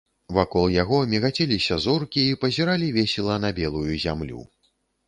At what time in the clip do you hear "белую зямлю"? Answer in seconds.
3.63-4.41